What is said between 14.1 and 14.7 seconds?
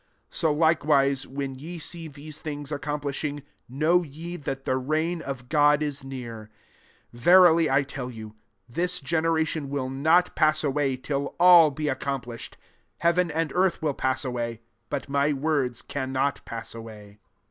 away;